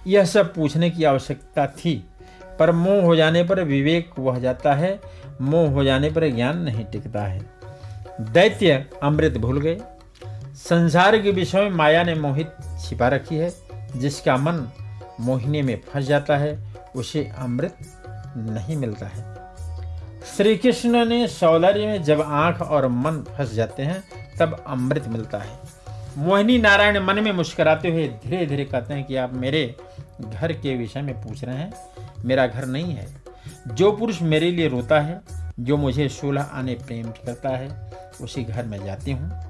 यह 0.07 0.25
सब 0.25 0.55
पूछने 0.55 0.91
की 0.91 1.05
आवश्यकता 1.05 1.67
थी, 1.67 2.09
पर 2.59 2.73
मोह 2.73 3.05
हो 3.05 3.17
जाने 3.17 3.45
पर 3.45 3.65
विवेक 3.65 4.11
वह 4.19 4.39
जाता 4.39 4.75
है, 4.75 5.01
मोह 5.41 5.71
हो 5.71 5.85
जाने 5.85 6.11
पर 6.11 6.31
ज्ञान 6.31 6.59
नहीं 6.59 6.85
टिकता 6.85 7.23
है। 7.23 7.47
दैत्य 8.21 8.91
अमृत 9.03 9.33
भूल 9.39 9.61
गए। 9.61 9.81
संसार 10.55 11.19
के 11.19 11.31
विषय 11.31 11.61
में 11.61 11.71
माया 11.71 12.03
ने 12.03 12.15
मोहित 12.15 12.51
छिपा 12.81 13.09
रखी 13.09 13.37
है, 13.37 13.55
जिसका 13.97 14.37
मन 14.37 14.69
मोहिनी 15.21 15.63
में 15.63 15.81
फंस 15.81 16.05
जाता 16.05 16.37
है, 16.37 16.75
उसे 16.97 17.33
अमृत 17.39 17.75
नहीं 18.37 18.77
मिलता 18.77 19.07
है। 19.07 19.34
श्री 20.25 20.57
कृष्ण 20.57 21.05
ने 21.05 21.29
सौलर्य 21.29 21.87
में 21.87 22.03
जब 22.03 22.21
आँख 22.21 22.63
और 22.63 22.89
मन 22.89 23.25
फंस 23.39 23.53
जाते 23.53 23.83
हैं, 23.83 24.05
तब 24.39 24.65
अमृत 24.67 25.05
मिलता 25.09 25.39
है। 25.39 25.59
मोहिनी 26.19 26.59
नारायण 26.59 27.01
मन 27.01 27.21
में 27.21 27.33
मुस्कराते 27.33 27.89
हुए 27.89 28.09
धीरे 28.09 28.47
धीरे 28.47 28.65
कहते 28.65 28.95
हैं 28.95 29.05
कि 29.05 29.17
आप 29.17 29.35
मेरे 29.35 29.75
घर 30.21 30.53
के 30.53 30.77
विषय 30.77 31.03
में 31.03 31.23
पूछ 31.23 31.45
रहे 31.45 31.57
हैं। 31.57 31.73
मेरा 32.25 32.47
घर 32.47 32.67
नहीं 32.67 32.95
है। 32.95 33.07
जो 33.69 33.93
पुरुष 33.93 34.23
मेरे 34.23 34.51
लिए 34.51 34.69
रोता 34.69 35.01
है, 35.01 35.21
जो 35.61 35.77
मुझे 35.77 36.09
सोलह 36.09 36.43
आने 36.43 36.75
प्रेम 36.75 37.07
करता 37.07 37.49
है, 37.49 37.93
उसी 38.21 38.45
घर 38.45 38.65
में 38.65 38.85
जाती 38.85 39.13
हूँ। 39.13 39.41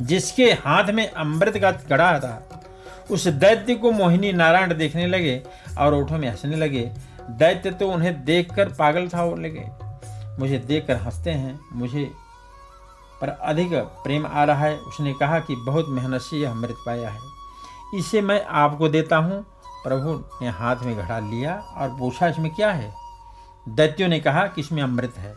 जिसके 0.00 0.44
हाथ 0.44 0.84
में 0.84 1.10
अमृत 1.10 1.58
का 1.58 1.72
कड़ा 1.72 2.18
था, 2.18 2.64
उस 3.10 3.28
दैत्य 3.28 3.74
को 3.74 3.90
मोहिनी 3.90 4.32
नारायण 4.32 4.74
देखने 4.74 5.06
लगे 5.06 5.42
और 5.78 5.94
ओठों 5.94 6.18
में 6.18 6.28
हंसने 6.28 6.56
लगे। 6.56 6.92
दैत्य 7.30 7.70
तो 7.70 7.90
उन्हें 7.90 8.24
देखकर 8.24 8.68
पागल 8.68 9.08
था 9.08 9.24
और 9.24 9.40
लगे। 9.40 9.85
मुझे 10.38 10.58
देखकर 10.58 10.96
हँसते 10.96 11.30
हैं, 11.30 11.60
मुझे 11.72 12.12
पर 13.20 13.28
अधिक 13.28 13.74
प्रेम 13.74 14.26
आ 14.26 14.44
रहा 14.44 14.64
है। 14.64 14.78
उसने 14.78 15.14
कहा 15.14 15.40
कि 15.40 15.56
बहुत 15.56 15.86
मेहनत 15.88 16.20
से 16.20 16.36
यह 16.36 16.50
अमृत 16.50 16.76
पाया 16.86 17.10
है। 17.10 17.20
इसे 17.94 18.20
मैं 18.20 18.44
आपको 18.44 18.88
देता 18.88 19.16
हूँ। 19.16 19.46
प्रभु 19.84 20.24
ने 20.44 20.50
हाथ 20.50 20.76
में 20.76 20.96
घड़ा 20.96 21.18
लिया 21.18 21.54
और 21.54 21.88
पूछा, 21.98 22.28
इसमें 22.28 22.54
क्या 22.54 22.72
है? 22.72 22.94
दैत्यों 23.68 24.08
ने 24.08 24.20
कहा 24.20 24.46
कि 24.46 24.60
इसमें 24.60 24.82
अमृत 24.82 25.14
है? 25.16 25.34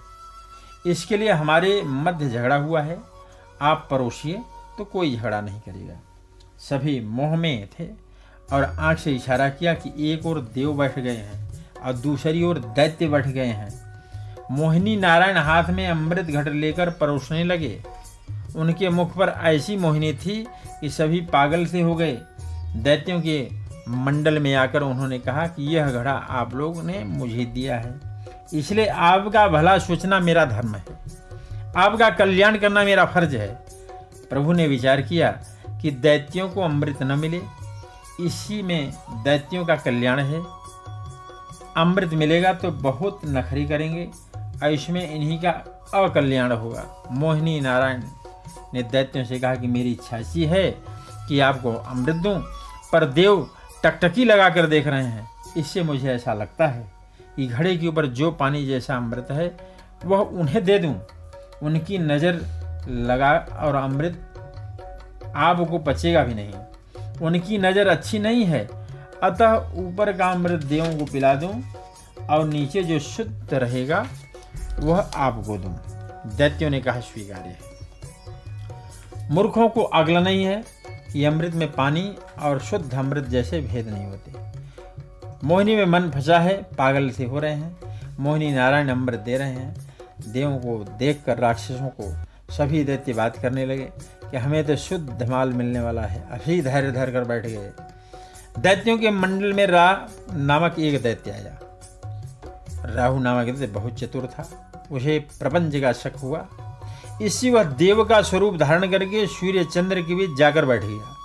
इसके 0.86 1.18
लिए 1.18 1.32
हमारे 1.32 1.82
मध्य 1.82 2.30
झगड़ा 2.30 2.56
हुआ 2.56 2.82
है। 2.82 3.00
आप 3.62 3.88
परोसिए 3.92 4.42
तो 4.78 4.86
कोई 4.86 5.18
झगड़ा 5.18 5.42
नहीं 5.42 5.60
करेगा। 5.60 5.96
सभी 6.60 7.00
मोह 7.02 7.36
में 7.36 7.70
थे 7.80 7.88
और 8.54 8.64
आँख 8.64 8.98
से 8.98 9.14
इशारा 9.14 9.50
किया 9.50 9.74
कि 9.74 10.12
एक 10.14 10.26
और 10.26 10.42
देव 10.42 10.74
बैठ 10.74 11.00
गए 11.00 11.16
हैं 11.16 11.50
और 11.86 11.94
दूसरी 11.94 12.44
ओर 12.44 12.60
दैत्य 12.60 13.08
बैठ 13.08 13.28
गए 13.28 13.46
हैं। 13.46 13.79
मोहिनी 14.52 14.96
नारायण 14.96 15.38
हाथ 15.38 15.64
में 15.64 15.88
अमृत 15.88 16.26
घट 16.26 16.48
लेकर 16.48 16.90
परोसने 16.90 17.44
लगे। 17.44 17.84
उनके 18.56 18.90
मुख 18.90 19.18
पर 19.18 19.30
ऐसी 19.30 19.78
मोहिनी 19.78 20.14
थी 20.14 20.48
कि 20.82 20.90
सभी 20.90 21.22
पागल 21.22 21.66
से 21.66 21.82
हो 21.82 21.96
गए। 21.96 22.18
दैत्यों 22.76 23.22
के 23.22 23.50
मंडल 23.90 24.40
में 24.40 24.56
आकर 24.56 24.82
उन्होंने 24.82 25.20
कहा 25.20 25.48
कि 25.48 25.76
यह 25.76 25.92
घड़ा 25.92 26.12
आप 26.12 26.56
लोग 26.56 26.84
ने 26.84 27.04
मुझे 27.04 27.46
दिया 27.46 27.76
है। 27.76 28.00
इसलिए 28.54 28.86
आपका 28.86 29.48
भला 29.48 29.78
सोचना 29.78 30.20
मेरा 30.20 30.46
धर्म 30.46 30.76
है। 30.76 30.86
आपका 31.78 32.10
कल्याण 32.10 32.58
करना 32.58 32.84
मेरा 32.84 33.06
फ़र्ज़ 33.06 33.36
है। 33.36 33.66
प्रभु 34.30 34.54
ने 34.54 34.68
विचार 34.68 35.02
किया 35.02 35.32
कि 35.82 35.92
दैत्यों 35.92 36.50
को 36.50 36.62
अमृत 36.62 37.04
न 37.04 37.20
मिले। 37.20 37.42
इसी 38.22 38.62
में 38.62 38.94
दैत्यों 39.10 39.66
का 39.66 39.76
कल्याण 39.76 40.20
है। 40.20 40.42
अमृत 41.78 42.14
मिलेगा 42.14 42.54
तो 42.54 42.72
बहुत 42.72 43.22
नखरी 43.26 43.66
करेंगे। 43.66 44.10
और 44.64 44.90
में 44.90 45.16
इन्हीं 45.16 45.40
का 45.40 45.52
अकल्याण 45.96 46.52
होगा। 46.52 46.84
मोहिनी 47.12 47.60
नारायण 47.62 48.04
ने 48.74 48.84
दैत्यों 48.84 49.24
से 49.26 49.40
कहा 49.40 49.56
कि 49.56 49.68
मेरी 49.68 49.92
इच्छा 49.92 50.18
ऐसी 50.18 50.46
है 50.46 50.70
कि 51.28 51.40
आपको 51.40 51.72
अमृत 51.72 52.16
दूँ, 52.16 52.38
पर 52.92 53.06
देव 53.06 53.50
टकटकी 53.84 54.26
लगा 54.26 54.50
कर 54.50 54.66
देख 54.68 54.88
रहे 54.88 55.04
हैं। 55.04 55.28
इससे 55.58 55.84
मुझे 55.84 56.10
ऐसा 56.10 56.34
लगता 56.34 56.68
है 56.68 56.88
कि 57.36 57.48
घड़े 57.48 57.76
के 57.78 57.88
ऊपर 57.88 58.06
जो 58.06 58.32
पानी 58.32 58.66
जैसा 58.66 58.98
अमृत 58.98 59.28
है, 59.32 59.56
वह 60.06 60.18
उन्हें 60.18 60.64
दे 60.64 60.78
दूँ। 60.80 60.96
उनकी 61.64 61.98
नज़र 61.98 62.42
लगा 62.90 63.32
और 63.62 63.76
अमृत 63.76 64.26
आपको 65.36 65.78
पचेगा 65.78 66.24
भी 66.24 66.34
नहीं। 66.34 66.54
उनकी 67.22 67.58
नज़र 67.58 67.88
अच्छी 67.88 68.20
नहीं 68.20 68.46
है, 68.46 68.68
अतः 69.24 69.72
ऊपर 69.78 70.12
का 70.14 70.32
अमृत 70.32 70.64
देवों 70.64 70.98
को 70.98 71.06
पिला 71.12 71.34
दूँ 71.36 71.54
और 72.30 72.46
नीचे 72.48 72.84
जो 72.84 73.00
शुद्ध 73.00 73.54
रहेगा 73.54 74.06
वह 74.80 75.12
आपको 75.16 75.58
दूँ। 75.58 75.80
दैत्यों 76.36 76.70
ने 76.70 76.82
कहा, 76.82 77.00
स्वीकार्य। 77.00 77.58
मूर्खों 79.32 79.70
को 79.70 79.82
अगला 79.82 80.20
नहीं 80.20 80.46
है 80.46 80.64
कि 81.14 81.26
अमृत 81.26 81.54
में 81.54 81.72
पानी 81.72 82.16
और 82.42 82.60
शुद्ध 82.60 82.94
अमृत 82.94 83.26
जैसे 83.26 83.62
भेद 83.62 83.88
नहीं 83.88 84.06
होते। 84.06 84.32
मोहिनी 85.44 85.76
में 85.76 85.86
मन 85.86 86.12
फंसा 86.12 86.40
है, 86.40 86.64
पागल 86.64 87.10
से 87.10 87.26
हो 87.26 87.40
रहे 87.40 87.54
हैं। 87.54 87.78
मोहिनी 88.20 88.52
नारायण 88.52 88.90
अमृत 88.90 89.20
दे 89.20 89.38
रहे 89.38 89.52
हैं। 89.52 89.76
देवों 90.28 90.58
को 90.58 90.84
देखकर 90.98 91.38
राक्षसों 91.38 91.90
को 92.02 92.26
सभी 92.54 92.84
दैत्य 92.84 93.14
बात 93.14 93.38
करने 93.38 93.66
लगे 93.66 93.90
कि 94.32 94.38
हमें 94.38 94.66
तो 94.66 94.76
शुद्ध 94.76 95.30
माल 95.30 95.50
मिलने 95.50 95.80
वाला 95.80 96.02
है। 96.02 96.28
अभी 96.32 96.62
धैर्य 96.62 96.92
धर 96.92 97.12
कर 97.12 97.24
बैठ 97.24 97.46
गए। 97.46 97.72
दैत्यों 98.60 98.98
के 98.98 99.12
मंडल 99.12 99.54
में 99.54 99.68
रा 99.68 100.08
नामक 100.34 100.80
एक 100.80 101.02
दैत्य 101.04 101.32
आया। 101.32 101.60
राहु 102.86 103.20
नामक 103.20 103.46
दैत्य 103.46 103.68
बहुत 103.68 104.00
चतुर 104.00 104.28
था। 104.28 104.69
उसे 104.92 105.20
प्रपंच 105.20 105.82
का 105.82 105.94
शक 105.94 106.16
हुआ। 106.16 106.48
इसी 107.22 107.50
वह 107.50 107.64
देव 107.64 108.04
का 108.06 108.22
स्वरूप 108.22 108.56
धारण 108.58 108.92
करके 108.92 109.28
सूर्य 109.28 109.64
चंद्र 109.64 110.02
के 110.02 110.16
बीच 110.16 110.30
जाकर 110.38 110.66
बैठ 110.66 110.84
गया। 110.84 111.16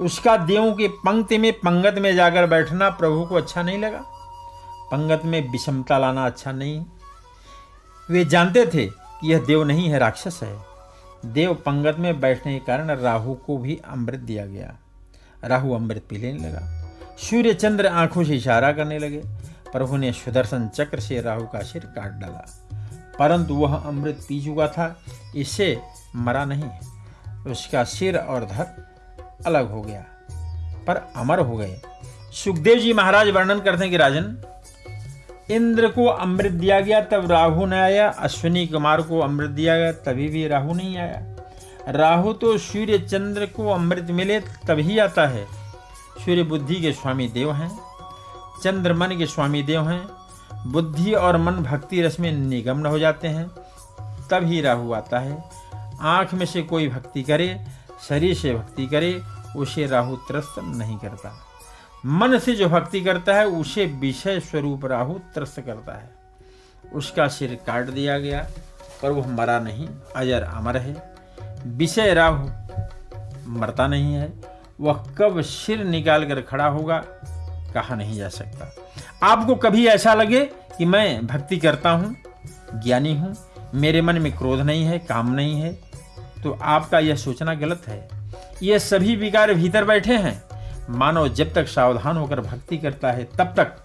उसका 0.00 0.36
देवों 0.36 0.72
की 0.72 0.88
पंक्ति 0.88 1.38
में 1.38 1.52
पंगत 1.52 1.94
में 1.98 2.16
जाकर 2.16 2.46
बैठना 2.46 2.90
प्रभु 2.90 3.26
को 3.26 3.34
अच्छा 3.34 3.62
नहीं 3.62 3.78
लगा। 3.78 4.04
पंगत 4.90 5.22
में 5.24 5.50
विषमता 5.52 5.98
लाना 5.98 6.26
अच्छा 6.26 6.52
नहीं। 6.52 6.84
वे 8.10 8.24
जानते 8.24 8.66
थे 8.66 8.86
कि 8.86 9.32
यह 9.32 9.44
देव 9.44 9.64
नहीं 9.64 9.88
है, 9.88 9.98
राक्षस 9.98 10.40
है। 10.42 10.58
देव 11.26 11.54
पंगत 11.54 11.96
में 11.98 12.20
बैठने 12.20 12.58
के 12.58 12.66
कारण 12.66 12.90
राहु 12.90 13.34
को 13.34 13.58
भी 13.58 13.80
अमृत 13.88 14.20
दिया 14.20 14.46
गया। 14.46 14.76
राहु 15.44 15.74
अमृत 15.74 16.02
पी 16.10 16.16
लेने 16.16 16.48
लगा। 16.48 16.92
सूर्य 17.18 17.54
चंद्र 17.54 17.86
आँखों 17.86 18.24
से 18.24 18.36
इशारा 18.36 18.72
करने 18.72 18.98
लगे। 18.98 19.22
प्रभु 19.72 19.96
ने 19.96 20.12
सुदर्शन 20.12 20.68
चक्र 20.68 21.00
से 21.00 21.20
राहु 21.20 21.46
का 21.46 21.62
सिर 21.62 21.84
काट 21.84 22.12
डाला। 22.12 22.67
परंतु 23.18 23.54
वह 23.54 23.74
अमृत 23.76 24.24
पी 24.28 24.40
चुका 24.44 24.66
था, 24.68 24.94
इससे 25.36 25.80
मरा 26.16 26.44
नहीं। 26.44 26.70
उसका 27.50 27.84
सिर 27.84 28.16
और 28.16 28.44
धर 28.44 28.66
अलग 29.46 29.70
हो 29.70 29.80
गया, 29.82 30.04
पर 30.86 30.96
अमर 31.16 31.40
हो 31.40 31.56
गए। 31.56 31.80
सुखदेव 32.34 32.78
जी 32.78 32.92
महाराज 32.92 33.28
वर्णन 33.28 33.60
करते 33.60 33.82
हैं 33.82 33.90
कि 33.90 33.96
राजन, 33.96 34.36
इंद्र 35.50 35.88
को 35.88 36.04
अमृत 36.06 36.52
दिया 36.52 36.80
गया, 36.80 37.00
तब 37.02 37.30
राहु 37.30 37.66
न 37.66 37.72
आया। 37.74 38.08
अश्विनी 38.08 38.66
कुमार 38.66 39.02
को 39.02 39.20
अमृत 39.20 39.50
दिया 39.50 39.76
गया, 39.76 39.92
तभी 39.92 40.28
भी 40.28 40.46
राहु 40.48 40.74
नहीं 40.74 40.96
आया। 40.96 41.22
राहु 41.90 42.32
तो 42.32 42.56
सूर्य 42.58 42.98
चंद्र 42.98 43.46
को 43.46 43.68
अमृत 43.70 44.10
मिले, 44.10 44.40
तभी 44.40 44.98
आता 44.98 45.26
है। 45.26 45.46
सूर्य 46.18 46.42
बुद्धि 46.42 46.74
के 46.74 46.92
स्वामी 46.92 47.28
देव 47.28 47.52
हैं 47.52 47.70
चंद्र 48.62 48.94
मन 48.94 49.16
के 49.18 49.26
स्वामी 49.26 49.62
देव 49.62 49.88
हैं 49.88 50.00
बुद्धि 50.68 51.12
और 51.12 51.36
मन 51.36 51.52
भक्ति 51.52 52.02
रस 52.02 52.20
में 52.20 52.32
निगम्न 52.32 52.86
हो 52.86 52.98
जाते 52.98 53.28
हैं। 53.28 53.48
तब 54.30 54.40
ही 54.44 54.60
राहु 54.60 54.92
आता 54.92 55.18
है। 55.18 55.50
आँख 56.00 56.34
में 56.34 56.46
से 56.46 56.62
कोई 56.62 56.88
भक्ति 56.88 57.22
करे, 57.22 57.64
शरीर 58.08 58.34
से 58.34 58.54
भक्ति 58.54 58.86
करे, 58.86 59.22
उसे 59.56 59.86
राहु 59.86 60.16
त्रस्त 60.16 60.54
नहीं 60.58 60.98
करता। 60.98 61.38
मन 62.06 62.38
से 62.38 62.54
जो 62.54 62.68
भक्ति 62.68 63.00
करता 63.00 63.34
है, 63.34 63.46
उसे 63.46 63.86
विषय 63.86 64.40
स्वरूप 64.40 64.84
राहु 64.84 65.14
त्रस्त 65.14 65.60
करता 65.60 65.98
है। 65.98 66.10
उसका 66.92 67.28
सिर 67.28 67.58
काट 67.66 67.84
दिया 67.84 68.18
गया 68.18 68.46
पर 69.02 69.10
वह 69.10 69.26
मरा 69.26 69.58
नहीं, 69.58 69.88
अजर 70.16 70.42
अमर 70.42 70.76
है। 70.76 71.14
विषय 71.66 72.14
राहु 72.14 72.48
मरता 73.46 73.86
नहीं 73.86 74.14
है। 74.14 74.32
वह 74.80 75.06
कब 75.18 75.40
सिर 75.40 75.84
निकाल 75.84 76.28
कर 76.28 76.40
खड़ा 76.40 76.66
होगा, 76.66 77.04
कहा 77.74 77.94
नहीं 77.94 78.16
जा 78.16 78.28
सकता। 78.28 78.87
आपको 79.22 79.54
कभी 79.56 79.86
ऐसा 79.86 80.14
लगे 80.14 80.44
कि 80.78 80.84
मैं 80.84 81.26
भक्ति 81.26 81.56
करता 81.56 81.90
हूँ, 81.90 82.14
ज्ञानी 82.74 83.14
हूँ, 83.16 83.34
मेरे 83.74 84.02
मन 84.02 84.18
में 84.18 84.32
क्रोध 84.32 84.60
नहीं 84.60 84.84
है, 84.84 84.98
काम 84.98 85.34
नहीं 85.34 85.60
है 85.60 85.72
तो 86.42 86.58
आपका 86.62 86.98
यह 86.98 87.16
सोचना 87.16 87.54
गलत 87.54 87.82
है। 87.88 88.08
ये 88.62 88.78
सभी 88.78 89.16
विकार 89.16 89.52
भीतर 89.54 89.84
बैठे 89.84 90.16
हैं। 90.16 90.42
मानव 90.90 91.28
जब 91.28 91.52
तक 91.54 91.68
सावधान 91.68 92.16
होकर 92.16 92.40
भक्ति 92.40 92.78
करता 92.78 93.10
है, 93.12 93.24
तब 93.38 93.54
तक 93.56 93.76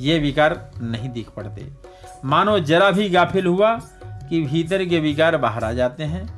ये 0.00 0.18
विकार 0.18 0.58
नहीं 0.82 1.08
दिख 1.08 1.30
पड़ते। 1.30 1.66
मानव 2.24 2.58
जरा 2.60 2.90
भी 2.90 3.08
गाफिल 3.10 3.46
हुआ 3.46 3.74
कि 4.04 4.40
भीतर 4.42 4.84
के 4.84 5.00
विकार 5.00 5.36
बाहर 5.36 5.64
आ 5.64 5.72
जाते 5.72 6.04
हैं। 6.04 6.28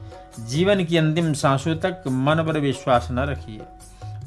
जीवन 0.46 0.84
की 0.84 0.96
अंतिम 0.96 1.32
सांसों 1.34 1.74
तक 1.76 2.02
मन 2.08 2.42
पर 2.46 2.58
विश्वास 2.60 3.08
न 3.10 3.18
रखिए। 3.20 3.60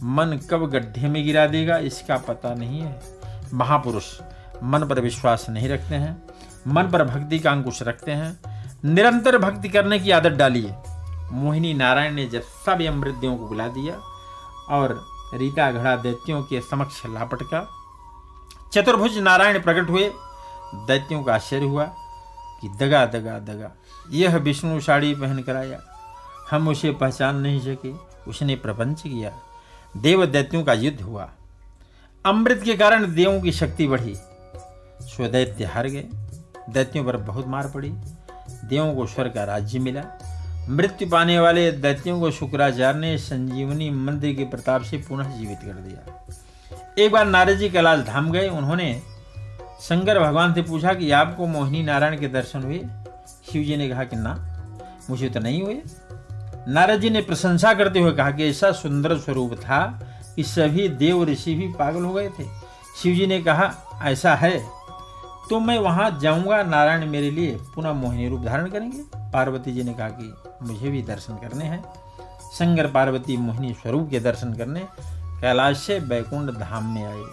मन 0.06 0.40
कब 0.50 0.70
गड्ढे 0.70 1.08
में 1.08 1.24
गिरा 1.26 1.46
देगा, 1.48 1.78
इसका 1.78 2.18
पता 2.20 2.54
नहीं 2.54 2.82
है। 2.82 3.00
महापुरुष, 3.54 4.06
मन 4.64 4.86
पर 4.86 5.00
विश्वास 5.00 5.46
नहीं 5.50 5.70
रखते 5.70 5.96
हैं, 5.96 6.22
मन 6.68 6.90
पर 6.90 7.04
भक्ति 7.04 7.40
का 7.40 7.52
अंकुश 7.52 7.82
रखते 7.84 8.12
हैं, 8.12 8.40
निरंतर 8.86 9.38
भक्ति 9.38 9.70
करने 9.70 10.00
की 10.00 10.12
आदत 10.12 10.32
डालिए। 10.32 10.76
मोहिनी 11.32 11.74
नारायण 11.74 12.14
ने 12.14 12.26
जब 12.26 12.42
सब 12.66 12.82
अमृतदेवों 12.82 13.36
को 13.38 13.48
बुला 13.48 13.68
दिया 13.68 13.96
और 14.70 14.94
रीता 15.34 15.72
घड़ा 15.72 15.96
दैत्यों 15.96 16.42
के 16.44 16.62
समक्ष 16.62 17.02
लापटका 17.06 17.68
चतुर्भुज 18.74 19.18
नारायण 19.18 19.62
प्रकट 19.62 19.90
हुए। 19.90 20.12
दैत्यों 20.88 21.24
का 21.24 21.34
आश्चर्य 21.36 21.66
हुआ 21.66 21.84
कि 22.62 22.70
दगा 22.70 23.06
दगा 23.06 23.38
दगा, 23.40 23.72
यह 24.12 24.38
विष्णु 24.38 24.80
साड़ी 24.80 25.14
पहन 25.16 25.42
कर 25.42 25.56
आया। 25.56 25.80
हम 26.52 26.68
उसे 26.68 26.92
पहचान 26.92 27.36
नहीं 27.36 27.60
सके, 27.60 27.92
उसने 28.30 28.56
प्रपंच 28.56 29.02
किया। 29.02 29.32
देव 29.98 30.26
दैत्यों 30.26 30.64
का 30.64 30.74
युद्ध 30.74 31.02
हुआ। 31.02 31.30
अमृत 32.26 32.62
के 32.66 32.74
कारण 32.74 33.16
देवों 33.16 33.42
की 33.42 33.52
शक्ति 33.52 33.88
बढ़ी। 33.88 34.16
स्वदैत्य 35.02 35.66
हार 35.66 35.88
गए। 35.88 36.04
दैत्यों 36.70 37.04
पर 37.04 37.18
बहुत 37.18 37.48
मार 37.48 37.68
पड़ी। 37.68 37.90
देवों 38.50 38.96
को 38.96 39.08
स्वर 39.08 39.30
का 39.30 39.44
राज्य 39.44 39.80
मिला। 39.80 40.04
मृत्यु 40.70 41.10
पाने 41.10 41.40
वाले 41.40 41.72
दैत्यों 41.72 42.20
को 42.20 42.32
शुक्राचार्य 42.32 43.00
ने 43.00 43.18
संजीवनी 43.18 43.90
मंदिर 43.90 44.36
के 44.36 44.44
प्रताप 44.44 44.82
से 44.82 44.98
पुनः 44.98 45.38
जीवित 45.38 45.60
कर 45.62 45.74
दिया। 45.74 46.28
एक 46.98 47.12
बार 47.12 47.26
नारद 47.26 47.58
जी 47.58 47.70
कैलाश 47.70 48.00
धाम 48.00 48.32
गए। 48.32 48.50
उन्होंने 48.50 49.02
शंकर 49.82 50.20
भगवान 50.20 50.54
से 50.54 50.62
पूछा 50.62 50.94
कि, 50.94 51.12
आपको 51.12 51.48
मोहिनी 51.48 51.84
नारायण 51.84 52.20
के 52.20 52.28
दर्शन 52.28 52.62
हुए? 52.62 52.80
शिव 53.52 53.64
जी 53.64 53.78
ने 53.78 53.90
कहा 53.90 54.04
कि, 54.04 54.16
ना, 54.16 54.58
मुझे 55.10 55.30
तो 55.30 55.40
नहीं 55.40 55.62
हुए। 55.62 55.82
नारद 56.68 57.02
जी 57.02 57.10
ने 57.10 57.22
प्रशंसा 57.22 57.74
करते 57.74 58.00
हुए 58.00 58.12
कहा 58.12 58.32
कि, 58.32 58.46
ऐसा 58.46 58.72
सुंदर 58.72 59.18
स्वरूप 59.18 59.54
था 59.54 60.08
कि 60.36 60.44
सभी 60.44 60.90
देव 60.90 61.24
ऋषि 61.24 61.56
भी 61.56 61.68
पागल 61.68 62.04
हो 62.04 62.14
गए 62.14 62.30
थे। 62.30 62.44
शिव 63.02 63.16
जी 63.16 63.28
ने 63.28 63.42
कहा, 63.42 63.74
ऐसा 64.04 64.36
है। 64.36 64.82
तो 65.50 65.60
मैं 65.60 65.80
वहाँ 65.80 66.20
जाऊँगा, 66.20 66.64
नारायण 66.64 67.06
मेरे 67.10 67.32
लिए 67.32 67.58
पुनः 67.76 67.94
मोहिनी 67.94 68.30
रूप 68.30 68.42
धारण 68.42 68.70
करेंगे। 68.70 69.04
पार्वती 69.16 69.72
जी 69.72 69.84
ने 69.84 69.94
कहा 69.94 70.10
कि, 70.10 70.36
मुझे 70.62 70.90
भी 70.90 71.02
दर्शन 71.02 71.34
करने 71.36 71.66
हैं। 71.66 71.84
शंकर 72.54 72.92
पार्वती 72.92 73.38
मोहिनी 73.38 73.74
स्वरूप 73.74 74.10
के 74.10 74.20
दर्शन 74.20 74.54
करने 74.54 74.80
कैलाश 75.42 75.78
से 75.78 76.00
बैकुंठ 76.00 76.50
धाम 76.52 76.96
में 76.96 77.06
आए। 77.06 77.24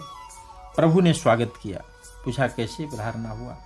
प्रभु 0.75 1.01
ने 1.01 1.13
स्वागत 1.13 1.53
किया। 1.63 1.79
पूछा, 2.25 2.47
कैसे 2.47 2.85
पधारना 2.85 3.29
हुआ? 3.29 3.57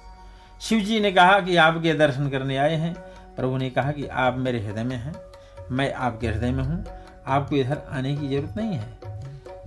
शिव 0.61 0.79
जी 0.79 0.99
ने 0.99 1.11
कहा 1.11 1.39
कि, 1.39 1.55
आपके 1.55 1.93
दर्शन 1.93 2.29
करने 2.29 2.57
आए 2.57 2.75
हैं। 2.75 2.93
प्रभु 3.35 3.57
ने 3.57 3.69
कहा 3.69 3.91
कि, 3.91 4.07
आप 4.07 4.37
मेरे 4.37 4.65
हृदय 4.65 4.83
में 4.83 4.97
हैं। 4.97 5.13
मैं 5.71 5.93
आपके 5.93 6.27
हृदय 6.27 6.51
में 6.51 6.63
हूँ। 6.63 6.85
आपको 7.27 7.55
इधर 7.55 7.81
आने 7.91 8.15
की 8.15 8.27
ज़रूरत 8.27 8.53
नहीं 8.57 8.73
है। 8.73 9.02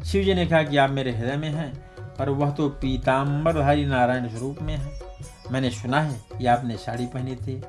शिव 0.04 0.24
जी 0.24 0.34
ने 0.34 0.46
कहा 0.46 0.62
कि 0.62 0.76
आप 0.76 0.90
मेरे 0.90 1.12
हृदय 1.12 1.36
में 1.36 1.50
हैं, 1.50 1.72
पर 2.18 2.28
वह 2.28 2.50
तो 2.50 2.68
पीताम्बरधारी 2.68 3.84
नारायण 3.86 4.28
स्वरूप 4.28 4.58
में 4.62 4.76
है। 4.76 5.00
मैंने 5.52 5.70
सुना 5.70 6.00
है 6.00 6.20
कि 6.38 6.46
आपने 6.46 6.76
साड़ी 6.76 7.06
पहनी 7.06 7.36
थी, 7.36 7.60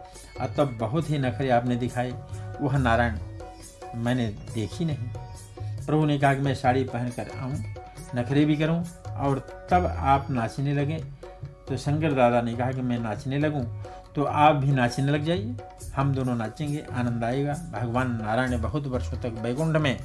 और 0.41 0.53
तब 0.57 0.77
बहुत 0.79 1.09
ही 1.09 1.17
नखरे 1.17 1.49
आपने 1.49 1.75
दिखाए। 1.75 2.11
वह 2.61 2.77
नारायण, 2.77 3.17
मैंने 3.95 4.27
देखी 4.53 4.85
नहीं। 4.85 5.85
प्रभु 5.85 6.05
ने 6.05 6.17
कहा 6.19 6.33
कि 6.33 6.41
मैं 6.41 6.55
साड़ी 6.55 6.83
पहन 6.83 7.09
कर 7.09 7.31
आऊँ, 7.39 7.53
नखरे 8.15 8.45
भी 8.45 8.55
करूँ, 8.55 8.83
और 9.09 9.39
तब 9.71 9.85
आप 9.85 10.31
नाचने 10.31 10.73
लगे। 10.73 11.03
तो 11.67 11.77
शंकर 11.77 12.13
दादा 12.13 12.41
ने 12.41 12.53
कहा 12.53 12.71
कि 12.71 12.81
मैं 12.81 12.99
नाचने 12.99 13.39
लगूं 13.39 13.63
तो 14.15 14.23
आप 14.23 14.55
भी 14.55 14.71
नाचने 14.71 15.11
लग 15.11 15.23
जाइए। 15.23 15.55
हम 15.95 16.13
दोनों 16.13 16.35
नाचेंगे, 16.35 16.83
आनंद 16.91 17.23
आएगा। 17.23 17.53
भगवान 17.73 18.11
नारायण 18.11 18.61
बहुत 18.61 18.87
वर्षों 18.87 19.17
तक 19.17 19.41
बैकुंठ 19.43 19.77
में 19.77 19.97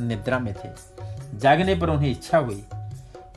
निद्रा 0.00 0.38
में 0.38 0.52
थे। 0.54 0.68
जागने 1.34 1.74
पर 1.74 1.90
उन्हें 1.90 2.10
इच्छा 2.10 2.38
हुई 2.38 2.64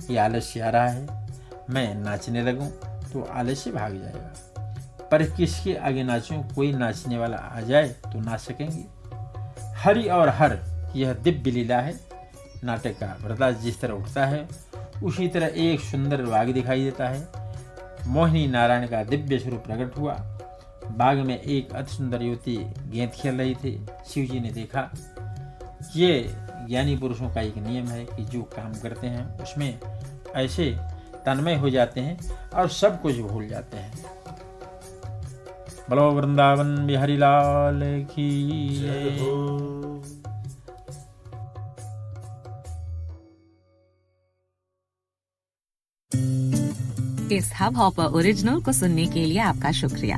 कि 0.07 0.17
आलस्य 0.17 0.59
आ 0.59 0.69
रहा 0.69 0.87
है, 0.87 1.27
मैं 1.69 1.95
नाचने 1.95 2.43
लगूं 2.43 2.67
तो 3.11 3.23
आलस्य 3.23 3.71
भाग 3.71 3.93
जाएगा। 3.93 4.33
पर 5.11 5.23
किसके 5.29 5.75
आगे 5.75 6.03
नाचूं, 6.03 6.41
कोई 6.55 6.71
नाचने 6.73 7.17
वाला 7.17 7.37
आ 7.37 7.61
जाए 7.61 7.87
तो 7.87 8.19
नाच 8.19 8.39
सकेंगे। 8.39 8.83
हरि 9.75 10.07
और 10.09 10.29
हर, 10.29 10.57
यह 10.95 11.13
दिव्य 11.13 11.51
लीला 11.51 11.79
है। 11.79 11.93
नाटक 12.63 12.99
का 12.99 13.17
वरदास 13.21 13.55
जिस 13.55 13.79
तरह 13.81 13.93
उठता 13.93 14.25
है, 14.25 14.47
उसी 15.03 15.27
तरह 15.27 15.51
एक 15.55 15.79
सुंदर 15.79 16.21
बाघ 16.21 16.47
दिखाई 16.49 16.83
देता 16.83 17.07
है। 17.07 17.27
मोहिनी 18.07 18.47
नारायण 18.47 18.87
का 18.87 19.03
दिव्य 19.03 19.39
स्वरूप 19.39 19.63
प्रकट 19.65 19.97
हुआ। 19.97 20.13
बाग 20.91 21.17
में 21.17 21.39
एक 21.39 21.71
अति 21.71 21.93
सुंदर 21.93 22.21
युवती 22.21 22.57
गेंद 22.87 23.11
खेल 23.11 23.35
रही 23.35 23.55
थी। 23.55 23.85
शिव 24.07 24.25
जी 24.25 24.39
ने 24.39 24.49
देखा 24.49 24.89
ये 25.95 26.35
ज्ञानी 26.67 26.95
पुरुषों 26.97 27.29
का 27.33 27.41
एक 27.41 27.57
नियम 27.57 27.87
है 27.87 28.05
कि 28.05 28.23
जो 28.25 28.41
काम 28.55 28.73
करते 28.73 29.07
हैं 29.07 29.25
उसमें 29.39 29.79
ऐसे 30.35 30.71
तन्मय 31.25 31.55
हो 31.55 31.69
जाते 31.69 32.01
हैं 32.01 32.17
और 32.49 32.69
सब 32.69 33.01
कुछ 33.01 33.17
भूल 33.17 33.47
जाते 33.47 33.77
हैं। 33.77 33.93
बलो 35.89 36.09
वृंदावन 36.11 36.75
बिहारी 36.87 37.17
लाल 37.17 37.81
की 38.11 38.29
इस 47.31 47.51
हब 47.61 47.77
हॉपर 47.77 48.03
ओरिजिनल 48.03 48.61
को 48.61 48.71
सुनने 48.71 49.05
के 49.05 49.25
लिए 49.25 49.39
आपका 49.39 49.71
शुक्रिया। 49.71 50.17